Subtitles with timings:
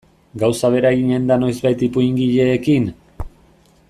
[0.43, 2.89] Gauza bera eginen da noizbait ipuingileekin?